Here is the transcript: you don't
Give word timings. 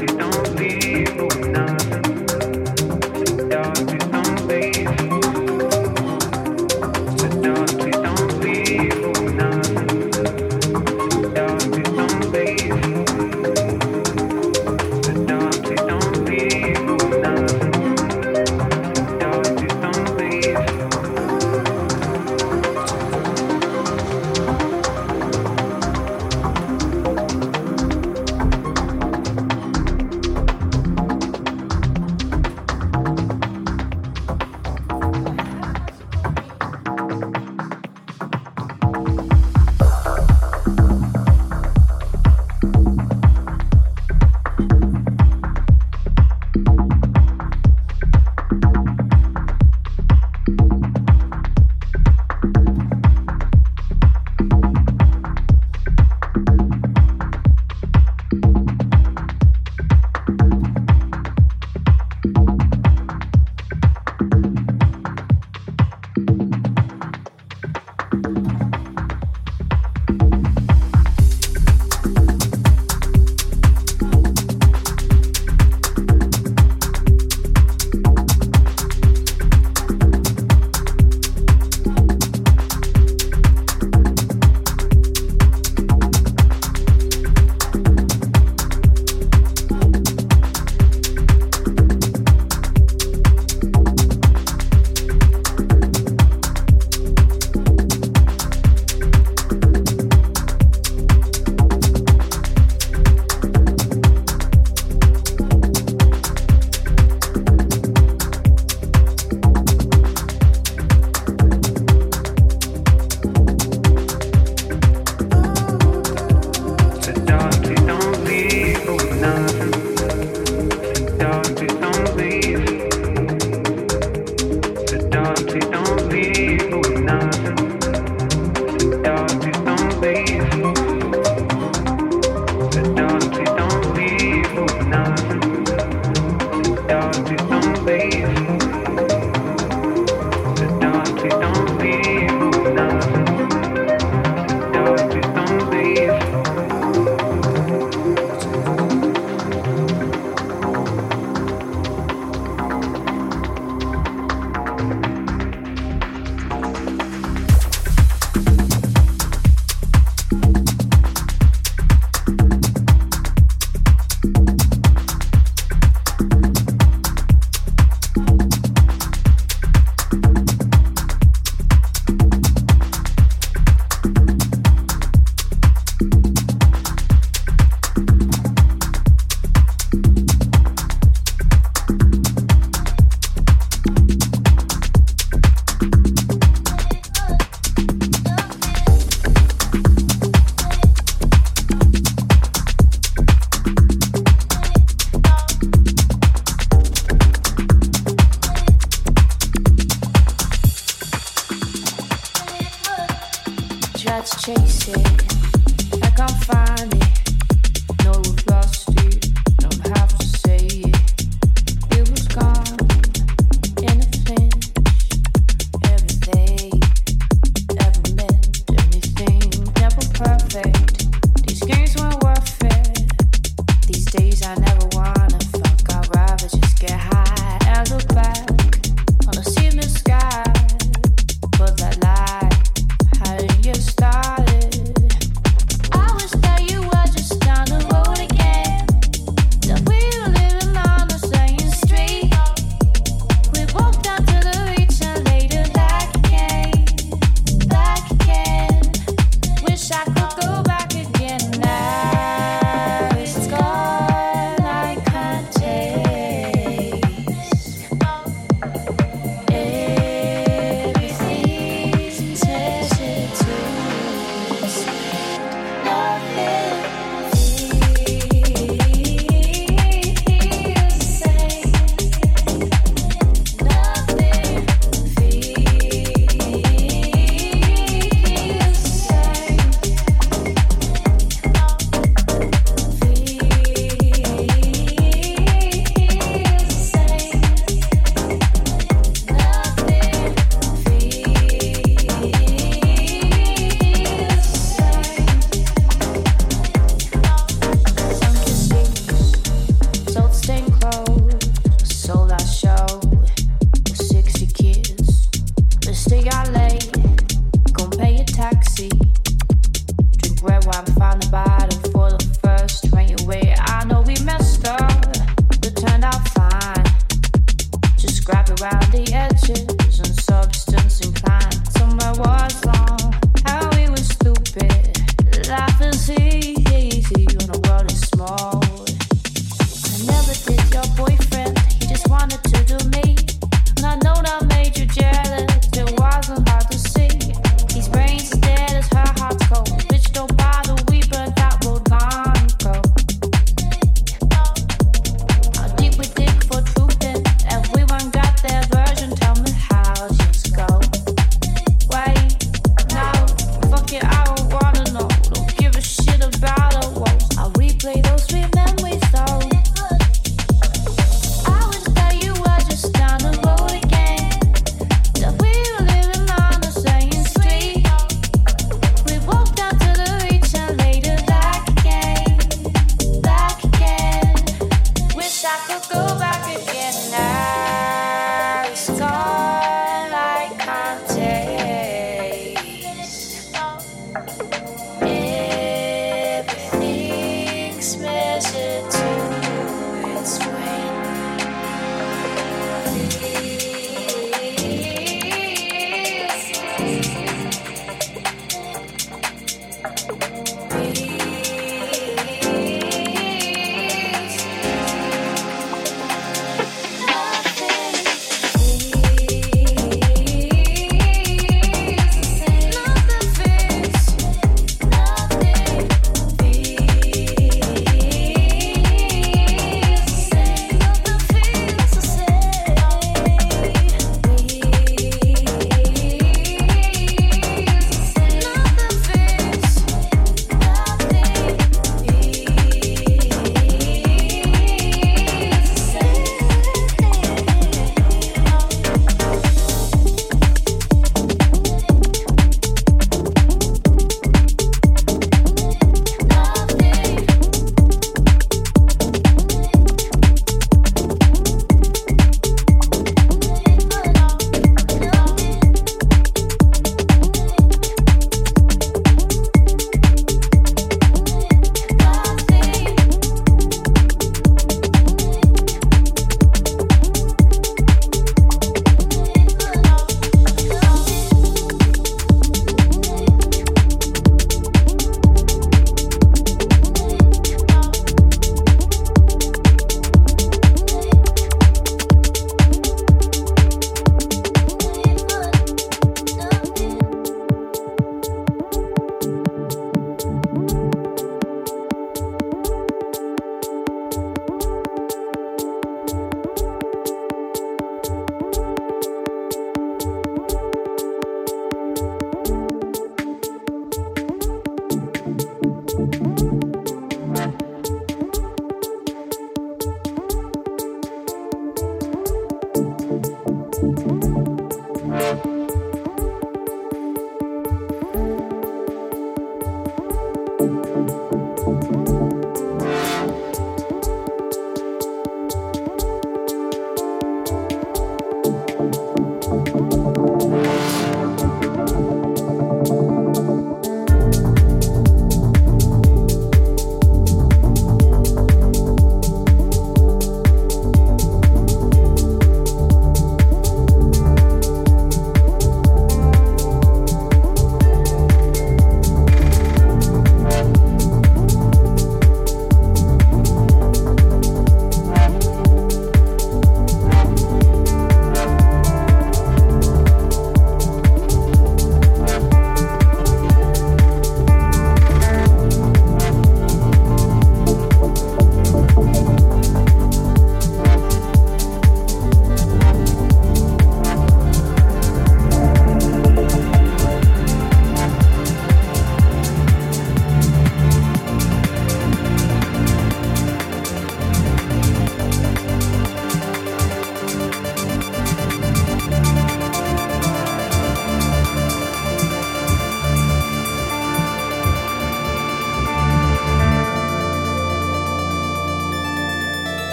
you 0.00 0.06
don't 0.06 0.37